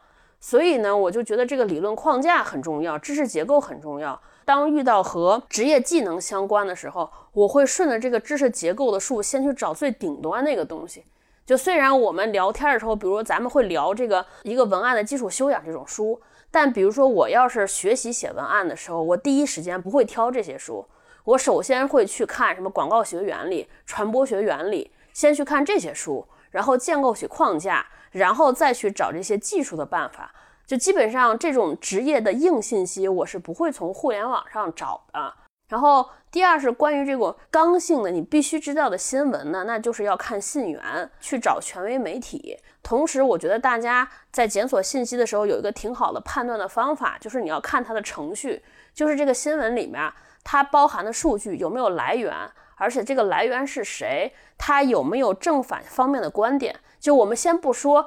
[0.41, 4.21] 所以呢，我就觉得这个理论框架很重要，知识结构很重要。
[4.47, 11.05] 当遇到和职业技能相关的时候，我会顺着这个知识结构的树，先去找最顶端那个东西。
[11.45, 20.87] 就虽然我们聊天的时候，比如说咱们会聊这个一个文案的基础修养这种书，但比如说我要是学习写文案的时候，我第一时间不会挑这些书，
[21.25, 27.87] 我首先会去看什么广告学原理、传播学原理，先去看这些书，然后建构起框架。
[28.11, 30.33] 然后再去找这些技术的办法，
[30.67, 35.35] 就基本上这种职业的硬信息，我是不会从互联网上找的。
[35.69, 42.59] 然后第二是关于这个刚性的，你必须知道的新闻呢，那就是要看信源，去找权威媒体。
[42.83, 48.61] 同时，我觉得大家在检索信息的时候，有一个挺好的判断的方法，就是你要看它的程序，
[48.93, 52.35] 就是这个新闻里面它包含的数据有没有来源，
[52.75, 56.75] 而且这个来源是谁，它有没有正反方面的观点。
[57.01, 58.07] 就我们先不说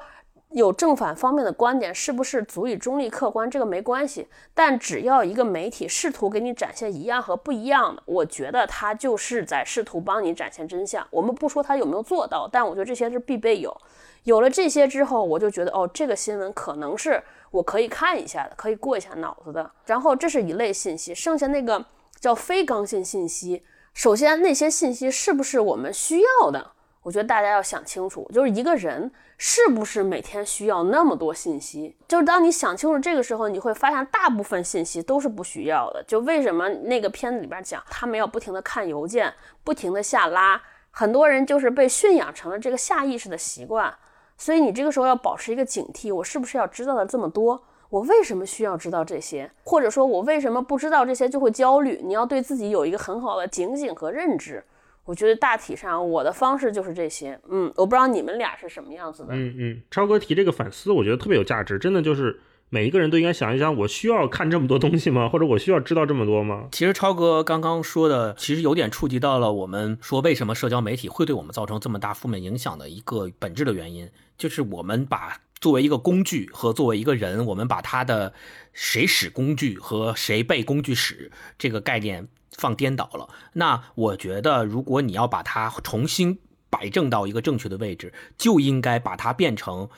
[0.50, 4.28] 有正反方面的观点是不是足以中立客观，这个没关系。
[4.54, 11.04] 但只要一个媒体试图给你展现一样和不一样的，我觉得他就是在试图帮你展现真相。
[11.10, 13.76] 我们不说他有没有做到，但我觉得这些是必备有。
[14.22, 19.68] 有了这些之后，我就觉得哦，这个新闻可能是我可以看一下的，可以过一下脑子的。
[19.86, 21.84] 然后这是一类信息，剩下那个
[22.20, 23.64] 叫非刚性信息。
[23.92, 26.70] 首先，那些信息是不是我们需要的？
[27.04, 31.94] 我觉得大家要想清楚，就是一个人是不是每天需要那么多信息？
[32.08, 36.02] 就是当你想清楚这个时候，你会发现大部分信息都是不需要的。
[36.08, 43.94] 就为什么那个片子里边讲，他们要不停的看邮件，不停的下拉，很多人就是被驯养成了这个下意识的习惯。
[44.38, 47.62] 所以你这个时候要保持一个警惕，我是不是要知道的这么多？
[47.90, 49.50] 我为什么需要知道这些？
[49.62, 52.00] 或者说我为什么不知道这些就会焦虑？
[52.02, 54.64] 你要对自己有一个很好的警醒和认知。
[55.04, 62.40] 我觉得大体上我的方式就是这些，嗯，我不知道你们俩是什么样子的，嗯嗯，超哥提这个反思，我觉得特别有价值，真的就是
[62.70, 65.28] 每一个人都应该想一想，我需要看这么多东西吗？
[65.28, 66.68] 或者我需要知道这么多吗？
[66.72, 78.32] 其实超哥刚刚说的，其实有点触及到了我们说为什么社交媒体会对我们造成这么大负面影响的一个本质的原因，就是我们把作为一个工具和作为一个人，我们把他的
[78.72, 83.28] 谁使工具和谁被工具使这个概念放颠倒了。
[83.54, 86.38] 那我觉得，如果你要把它重新
[86.70, 89.88] 摆正到一个正确的位置，就应该把它变成。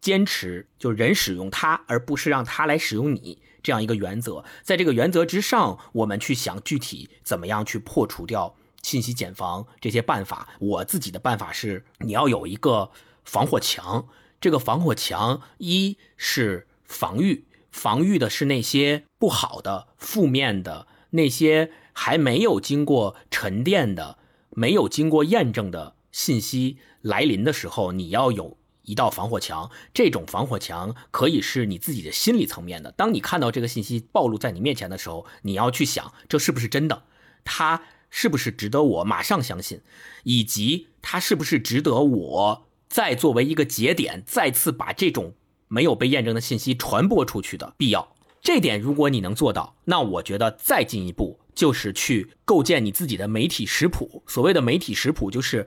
[0.00, 4.44] 坚持就人使用它，而不是让它来使用你这样一个原则。
[4.62, 10.50] 在这个原则之上，我们去想具体怎么样去破除掉信息茧房这些办法。
[10.60, 12.92] 我自己的办法是，你要有一个
[13.24, 14.06] 防火墙。
[14.40, 24.18] 这个防火墙一是防御，防御的是那些不好的、负面的、那些还没有经过沉淀的、
[24.50, 28.56] 没有经过验证的信息来临的时候，你要有。
[28.84, 32.90] 一道防火墙，这种防火墙可以是你自己的心理层面的。
[32.92, 37.02] 当你看到这个信息暴露在你面前的时候，你要去想，这是不是真的？
[37.44, 39.82] 它是不是值得我马上相信？
[40.22, 45.34] 以及它是不是值得我再作为一个节点，再次把这种
[45.66, 48.14] 没有被验证的信息传播出去的必要？
[48.40, 54.22] 这点如果你能做到，那我觉得再进一步就是去构建你自己的媒体食谱。
[54.28, 55.66] 所谓的媒体食谱，就是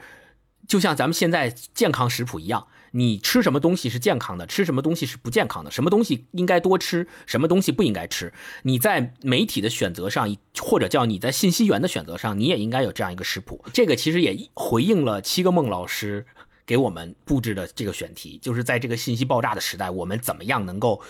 [0.65, 2.67] 就像咱们现在健康食谱一样。
[2.93, 8.33] 你吃什么东西是健康的，吃什么东西是不健康的，什么东西应该多吃，什么东西不应该吃。
[8.63, 13.61] 你在媒体的选择上，或者叫你在信息源的选择上，你也应该有这样一个食谱。
[13.73, 16.25] 这个其实也回应了七个梦老师
[16.65, 21.01] 给我们布置的这个选题，就是在这个信息爆炸的时代，我们怎么样能够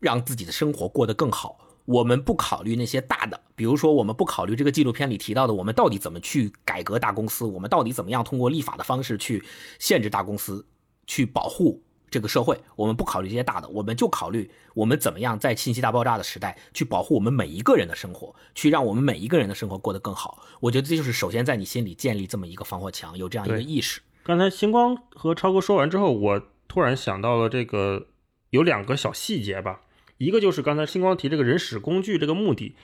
[0.00, 1.58] 让自己的生活过得更好？
[1.84, 9.44] 我们不考虑那些大的，比如说我们不考虑这个纪录片里提到的，我们到底怎么去改革大公司，我们到底怎么样通过立法的方式去
[9.78, 10.66] 限制大公司。
[11.06, 20.42] 去保护这个社会，我们不考虑这些大的，我们就考虑我们怎么样在信息大爆炸的时代去保护我们每一个人的生活，去让我们每一个人的生活过得更好。
[20.60, 24.00] 我觉得这就是首先在你心里建立这么一个防火墙，有这样一个意识。
[24.22, 28.06] 刚才星光和超哥说完之后，我突然想到了这个
[28.48, 29.82] 有两个小细节吧，
[30.18, 32.76] 一个就是刚才星光提这个人使工具这个目的，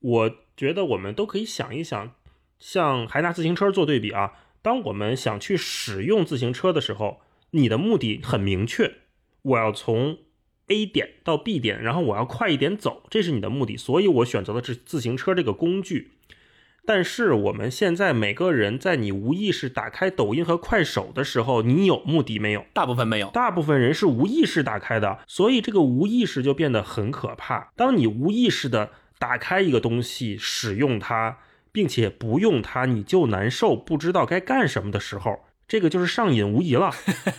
[0.00, 2.14] 我觉得我们都可以想一想，
[2.58, 7.20] 像还拿自行车做对比啊，当我们想去使用自行车的时候。
[7.52, 8.98] 你的目的很明确，
[9.42, 10.18] 我要从
[10.68, 16.12] A 点到 B 点，然后我要快一点走，这是你的目的，所以我选择的是自行车这个工具。
[16.86, 22.64] 但是我们现在每个人在你无意识打开抖音和快手的时候，你有目的没有？
[22.72, 27.72] 大部分没有，大部分人是无意识打开的，所以这个无意识就变得很可怕。
[27.76, 31.38] 当你无意识的打开一个东西，使用它，
[31.70, 35.40] 并且不用它你就难受，不知道该干什么的时候。
[35.70, 36.90] 这个就是上瘾无疑了。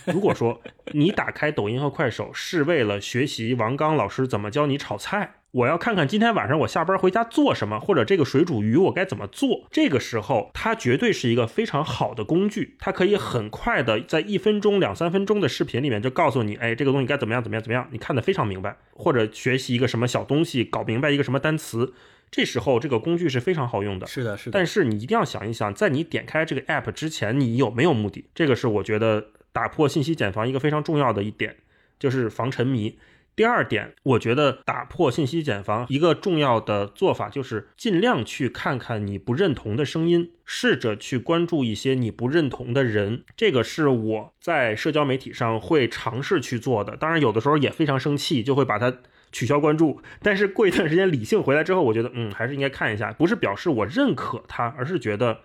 [0.06, 21.92] 如果说你打开抖音和快手是为了学习王刚老师怎么教你炒菜，我要看看今天晚上我下班回家做什么，或者这个水煮鱼我该怎么做，这个时候它绝对是一个非常好的工具，它可以很快的在一分钟、两三分钟的视频里面就告诉你，哎，这个东西该怎么样、怎么样、怎么样，你看得非常明白，或者学习一个什么小东西，搞明白一个什么单词。
[22.32, 24.58] 这时候这个工具是非常好用的，是的，是的。
[24.58, 28.24] 但是你一定要想一想，在你点开这个 app 之前，你有没有目的？
[28.34, 31.56] 这个是我觉得打破信息茧房一个非常重要的一点，
[31.98, 32.98] 就是防沉迷。
[33.36, 43.24] 第二点，我觉得打破信息茧房一个重要的做法就是尽量去看看你不认同的声音，试着去关注一些你不认同的人。
[43.36, 46.96] 这个是我在社交媒体上会尝试去做的。
[46.96, 48.96] 当然，有的时候也非常生气，就会把它。
[49.32, 55.40] 取消关注，但是过一段时间理性回来之后，我觉得嗯，还是应该看一下，不是表示我认可他，而是觉得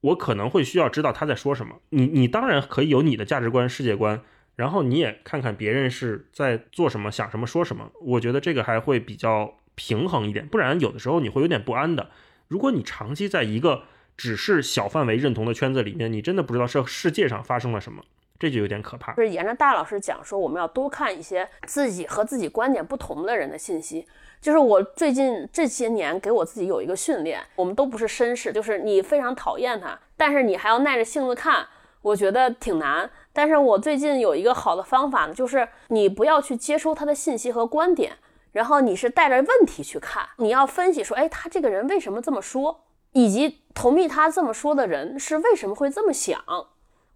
[0.00, 1.80] 我可能会需要知道他在说什么。
[1.90, 4.20] 你你当然可以有你的价值观、世界观，
[4.56, 7.90] 然后你也看看别人是在做什么、想什么、说什么。
[8.02, 12.10] 我觉得这个还会比较平衡一点，不然有的时候你会有点不安的。
[12.48, 13.84] 如果你长期在一个
[14.16, 18.04] 只是小范围认同的圈子里面，你真的不知道这世界上发生了什么。
[18.38, 19.12] 这就有点可怕。
[19.14, 24.06] 就是沿着大老师讲说，我们要多看一些自己和自己观点不同的人的信息。
[24.40, 31.66] 就是我最近这些年给我自己有一个训练，我们都不是绅士，就是你非常讨厌他，但是你还要耐着性子看，
[32.02, 33.08] 我觉得挺难。
[33.32, 38.18] 但是我最近有一个好的方法呢，就是你不要去接收他的信息和观点，
[38.52, 46.44] 然后你是带着问题去看，你要分析说，哎，他这个人为什么这么说，以及同意他这么说的人是为什么会这么想。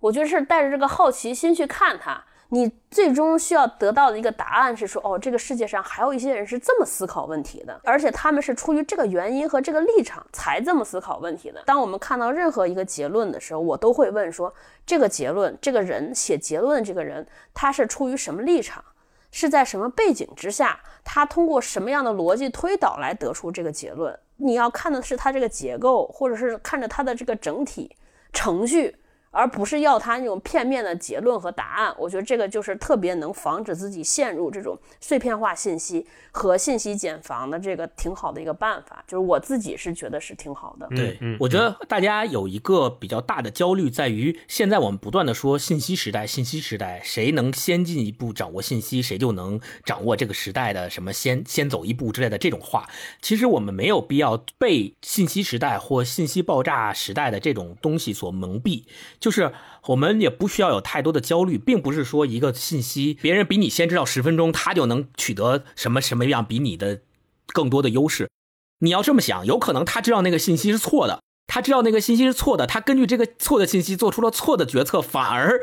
[0.00, 11.62] 我觉得是带着这个好奇心去看它，你最终需要得到的一个答案是说，哦，这个世界上还有一些人是这么思考问题的，而且他们是出于这个原因和这个立场才这么思考问题的。
[11.66, 14.54] 当我们看到任何一个结论的时候，我都会问说，
[14.86, 18.84] 这个结论，这个人写结论的这个人，他是出于什么立场？
[19.30, 24.18] 是在什么背景之下，他通过什么样的逻辑推导来得出这个结论。
[24.36, 27.94] 你要看的是他这个结构，或者是看着他的这个整体
[28.32, 28.96] 程序。
[29.30, 39.04] 而不是要他那种片面的结论和答案，我觉得这个就是特别能防止自己陷入这种碎片化信息和信息茧房的这个挺好的一个办法。
[39.06, 40.88] 就是我自己是觉得是挺好的。
[40.96, 52.88] 对，我觉得大家有一个比较大的焦虑在于，现在我们不断的说信息时代，信息时代，谁能先进一步掌握信息，谁就能掌握这个时代的什么先先走一步之类的这种话。
[53.20, 58.84] 其实我们没有必要被信息时代或信息爆炸时代的这种东西所蒙蔽。
[59.20, 59.52] 就就是
[59.88, 67.02] 我们也不需要有太多的焦虑，并不是说一个信息别人比你先知道十分钟，他就能取得什么什么样比你的
[67.48, 68.30] 更多的优势。
[68.78, 75.60] 你要这么想，有可能他知道那个信息是错的，他知道那个信息是错的，他根据这个错的信息做出了错的决策，反而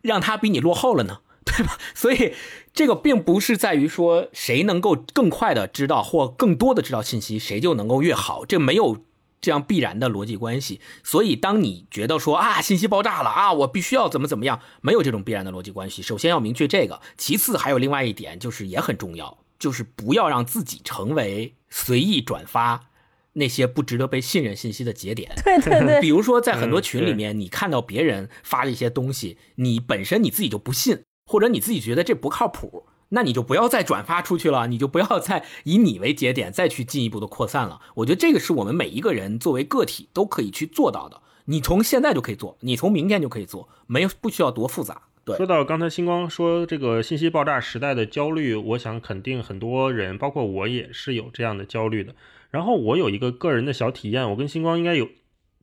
[0.00, 1.76] 让他比你落后了呢，对吧？
[1.96, 2.34] 所以
[2.72, 8.98] 这个并不是在于说谁能够更快的知道或更多的知道信息，谁就能够越好，这没有。
[9.40, 16.02] 这样必然的逻辑关系，所以当你觉得说啊信息爆炸了啊，我必须要怎么怎么样，没有这种必然的逻辑关系。
[16.02, 22.90] 首先要明确这个，其次还有另外一点，就是也很重要，就是不要让自己成为随意转发
[23.34, 25.32] 那些不值得被信任信息的节点。
[25.44, 32.86] 对对对， 比如说在很多群里面，你看到别人发了一些东西，你本身你自己就不信，或者你自己觉得这不靠谱。
[33.10, 37.80] 那你就不要再转发出去了，你就不要再以你为节点再去进一步的扩散了。
[37.96, 41.22] 我觉得这个是我们每一个人作为个体都可以去做到的。
[41.46, 45.04] 你从现在就可以做，你从明天就可以做，没不需要多复杂。
[45.24, 52.14] 对，说到刚才星光说这个信息爆炸时代的焦虑，我想肯定很多人，包括我也是有这样的焦虑的。
[52.50, 55.08] 然后我有一个个人的小体验，我跟星光应该有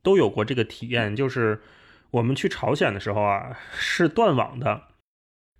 [0.02, 1.62] 都有过这个体验，就是
[2.10, 4.82] 我们去朝鲜的时候啊，是断网的，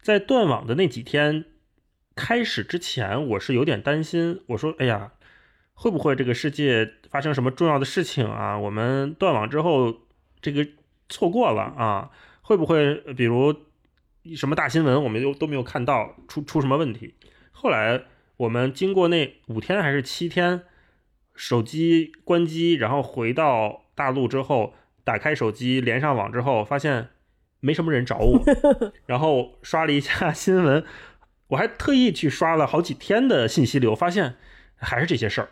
[0.03, 1.45] 在断网的那几天。
[2.17, 4.41] 开始之前，我是有点担心。
[4.47, 5.13] 我说：“哎呀，
[5.75, 8.59] 会不会这个世界发生什么重要的事情啊？
[8.59, 9.95] 我们断网之后，
[10.41, 10.67] 这个
[11.11, 12.11] 错过了啊？
[12.41, 13.55] 会不会比如
[14.35, 17.15] 什么大新闻，我们都都没有看到，出出什么问题？”
[17.53, 18.03] 后来
[18.39, 20.63] 我们经过那五天还是七天，
[21.35, 24.73] 手机关机，然后回到大陆之后，
[25.05, 27.09] 打开手机连上网之后，发现
[27.61, 28.43] 没什么人找我，
[29.05, 30.83] 然后刷了一下新闻。
[31.49, 34.37] 我还特意去刷了好几天的信息流，发现
[34.75, 35.51] 还是这些事儿，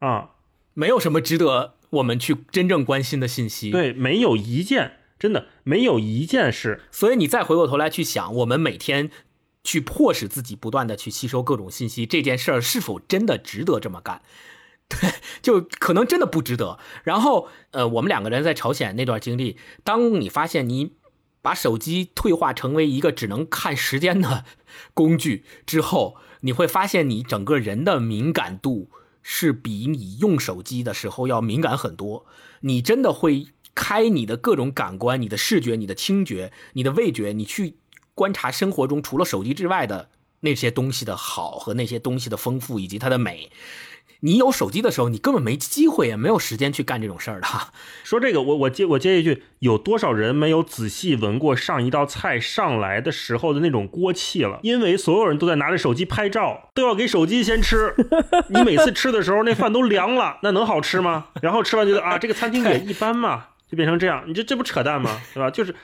[0.00, 0.30] 啊，
[0.74, 3.70] 没有什么值得我们去真正关心的信息。
[3.70, 6.82] 对，没有一件，真的没有一件事。
[6.90, 9.10] 所以你再回过头来去想，我们每天
[9.62, 14.22] 去迫使自己不断的去吸收各种信息，这件事儿是否真的值得这么干？
[14.88, 15.10] 对，
[15.40, 16.78] 就可能真的不值得。
[17.04, 20.94] 然后，呃，我们两个人在朝鲜那段经历，当你发现你。
[21.42, 24.44] 把手机退化成为一个只能看时间的
[24.94, 28.90] 工具之后，你会发现你整个人的敏感度
[29.22, 32.26] 是比你用手机的时候要敏感很多。
[32.60, 37.76] 你真的会开你的各种感官，你的视觉、你的听觉、你的味觉，你去
[38.14, 40.10] 观察生活中除了手机之外的
[40.40, 43.50] 那些东西的好和那些东西的丰富以及它的美。
[44.20, 47.46] 你有手机的时候，你根本没机会，也没有时间去干这种事儿的。
[48.04, 54.60] 说这个，我我接我接一句，有多少人没有仔细闻过上一道菜上来的时候的那种锅气了？
[54.62, 57.94] 因为所有人都在拿着手机拍照，都要给手机先吃。
[58.48, 61.26] 你每次吃的时候，那饭都凉了，那能好吃吗？
[61.42, 64.24] 然后吃完觉得啊，这个餐厅也一般嘛，就变成这样。
[64.26, 65.20] 你这这不扯淡吗？
[65.34, 65.50] 对吧？
[65.50, 65.74] 就是。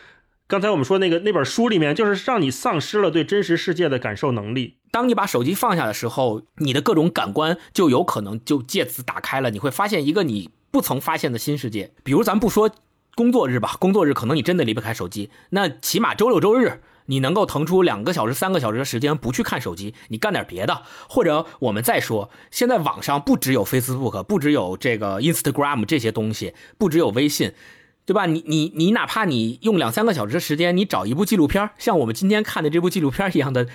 [0.49, 4.77] 刚才我们说那个那本书里面，就是让你丧失了对真实世界的感受能力。
[4.97, 9.51] 当你把手机放下的时候，你的各种感官就有可能就借此打开了。
[9.51, 11.93] 你会发现一个你不曾发现的新世界。
[12.03, 12.71] 比如咱不说
[13.15, 15.29] 工作日吧，工作日可能你真的离不开手机。
[15.51, 20.81] 那起码周六周日，你能够腾出两个小时、三个小时的时间不去看手机，你干点别的。
[21.11, 27.53] 或者我们再说，现在网上不只有 Facebook，不只有这个 Instagram 这些东西，不只有微信。
[28.07, 28.27] 对吧？
[28.27, 33.67] 你你你，哪怕你用两三个小时的时间，你找一部纪录片，像我们今天看的这部纪录片一样的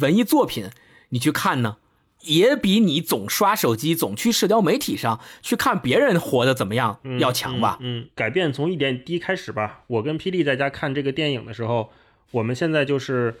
[0.00, 0.70] 文艺作品，
[1.10, 1.76] 你去看呢，
[2.22, 7.76] 也比你总刷手机、总去社交媒体上去看别人活的怎么样要强吧？
[7.82, 9.82] 嗯，改变从一点滴开始吧。
[9.88, 11.90] 我跟霹雳在家看这个电影的时候，
[12.30, 13.38] 我们现在就是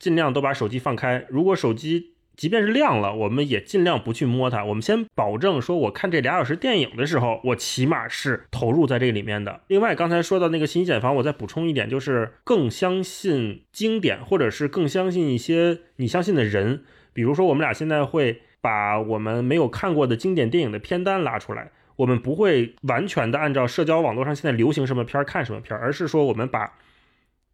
[0.00, 1.24] 尽量都把手机放开。
[1.28, 4.64] 如果手机即便是亮了，我们也尽量不去摸它。
[4.64, 9.62] 我们先保证说，我看这俩小时电影的时候，我起码是投入在这里面的。
[9.66, 16.84] 另外，刚才说到那个信息茧房，我再补充一点，就是更相信经典，或者是更相信一些你相信的人。
[17.12, 26.72] 比如说，我们俩现在会把我们没有看过的经典电影的片单拉出来，我们不会完全的按照社交网络上现在流行什么片儿看什么片儿，而是说我们把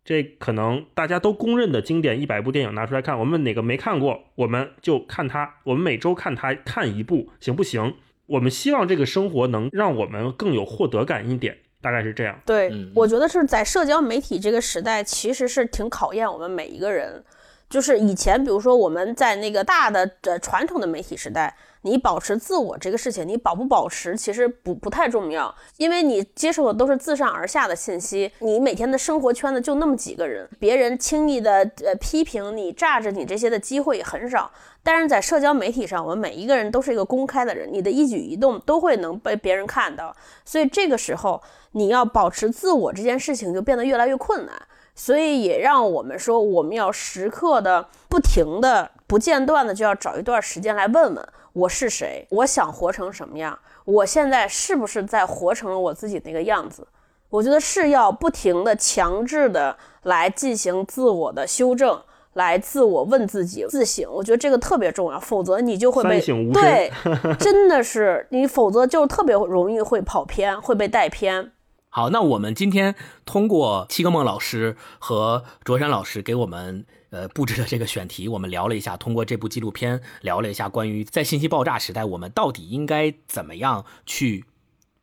[0.05, 5.55] 这可能大家都公认的经典一百部电影拿出来看，我们哪个没看过，我们就看它。
[5.65, 7.95] 我们每周看它看一部，行不行？
[8.27, 12.39] 我们希望这个生活能让我们更有获得感一点，大概是这样。
[12.45, 17.25] 对，嗯我觉得是在社交媒体这个时代，其实是挺考验我们每一个人。
[17.71, 34.51] 就是以前，比如说我们在那个大的呃传统的媒体时代，你保持自我这个事情，你保不保持其实不不太重要，因为你接受的都是自上而下的信息，你每天的生活圈子就那么几个人，别人轻易的呃批评你、榨着你这些的机会也很少。
[34.83, 40.15] 但是在社交媒体上，我们每一个人都是一个公开的人，你的一举一动都会能被别人看到，
[40.45, 44.55] 所以这个时候你要保持自我这件事情就变得越来越困难。
[44.97, 56.87] 所以也让我们说，我们要时刻的、不停的、不间断的，就要找一段时间来问问我是谁，我想活成什么样，我现在是不是在活成了我自己那个样子？
[57.31, 62.03] 我觉得是要不停的、强制的来进行自我的修正，
[62.33, 64.05] 来自我问自己、自省。
[64.13, 66.21] 我觉得这个特别重要，否则你就会被
[66.53, 66.93] 对，
[67.39, 71.53] 真的是你，否则就特别容易会跑偏，会被带偏。
[71.89, 76.85] 好，那我们今天通过七个梦老师和卓山老师给我们
[77.15, 84.45] 呃布置的这个选题，我们聊了一下，通过这部纪录片聊了一下关于在信息爆炸时代，我们到底应该怎么样去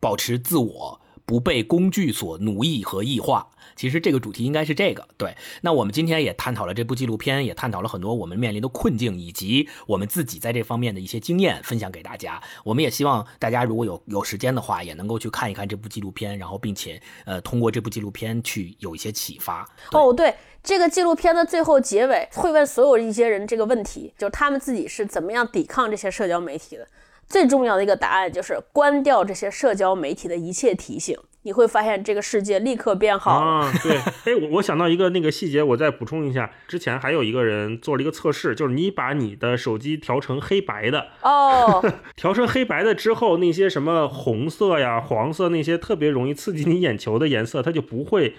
[0.01, 3.50] 保持自我，不被工具所奴役和异化。
[3.76, 5.36] 其实这个主题应该是这个，对。
[5.61, 12.41] 那我们今天也探讨了这部纪录片，也探讨了很多我们面临的困境，以及我们自己在这方面的一些经验分享给大家。
[12.63, 19.67] 我们也希望大家如果有有时间的话，也能够去看一看这部纪录片，然后并且呃通过这部纪录片去有一些启发。
[19.91, 26.88] 哦，对，这个纪录片的最后结尾会问所有一些人这个问题，就是他们自己是怎么样抵抗这些社交媒体的。
[27.28, 33.65] 最重要的一个答案就是关掉这些社交媒体的一切提醒，你会发现这个世界立刻变好了。
[33.65, 36.51] 啊，对，哎，我我想到一个那个细节，我再补充一下。
[36.67, 41.83] 之前还有一个人做了一个测试，就是你把你的手机调成黑白的，哦，
[42.15, 48.35] 调成黑白的之后，那些什么红色呀、黄色那些特别容易刺激你眼球的颜色，它就不会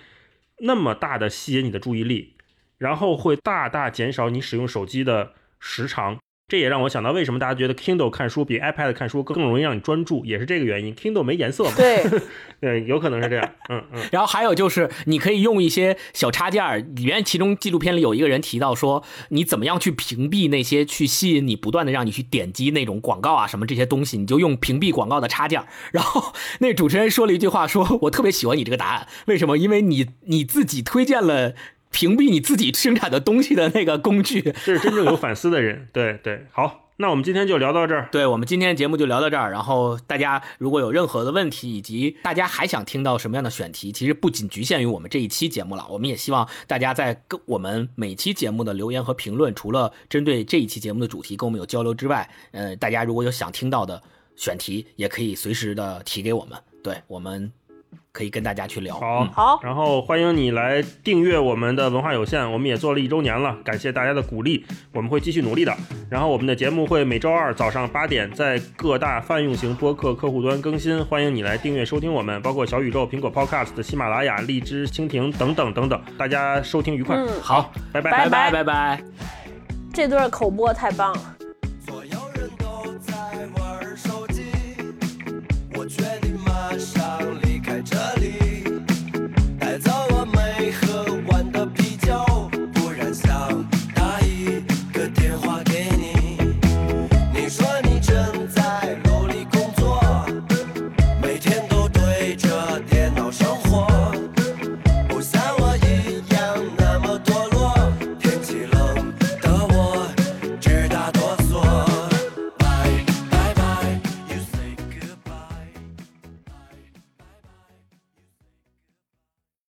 [0.61, 2.37] 那么大的吸引你的注意力，
[2.79, 6.19] 然后会大大减少你使用手机的时长。
[6.49, 10.95] 这也让我想到，为什么大家觉得 Kindle 看书比 iPad 看书更容易让你专注，也是这个原因。
[10.95, 11.73] Kindle 没颜色嘛？
[11.75, 12.05] 对，
[12.61, 13.51] 对，有可能是这样。
[13.71, 14.03] 嗯嗯。
[14.13, 16.79] 然后还有就是，你可以用一些小插件儿。
[16.79, 25.65] 里面其中纪录片里有一个人提到说，你怎么样去屏蔽那些去吸引你不断的让你去点击那种广告啊什么这些东西，你就用屏蔽广告的插件。
[25.91, 29.57] 然后那主持人说了一句话说，我特别喜欢你这个答案，为什么？
[29.57, 31.55] 因为你你自己推荐了。
[31.93, 35.89] 屏蔽你自己生产的东西的那个工具，这是真正有反思的人。
[35.93, 38.09] 对对，好，那我们今天就聊到这儿。
[38.11, 39.53] 对我们今天节目就聊到这儿。
[39.53, 45.87] 然后大家如果有任何的问题，以及大家还想听到什么样的选题，其实不仅局限于我们这一期节目了。
[45.91, 54.03] 我们也希望大家在跟我们每期节目的留言和评论，除了针对这一期节目的主题跟我们有交流之外，呃，大家如果有想听到的
[54.35, 56.59] 选题，也可以随时的提给我们。
[56.83, 57.53] 对我们。
[58.13, 58.95] 可以跟大家去聊。
[58.95, 65.75] 好，好，然后欢迎你来订阅我们的文化有限，我们也做了一周年了，感谢大家的鼓励，我们会继续努力的。
[66.11, 77.17] 然后我们的节目会每周二早上八点在各大泛用型播客客户端更新，欢迎你来订阅收听我们，包括小宇宙、苹果 Podcast、喜马拉雅、荔枝、蜻蜓等等等等，大家收听愉快。
[77.17, 79.03] 嗯好，拜拜拜拜拜拜。
[79.95, 81.37] 这段口播太棒了。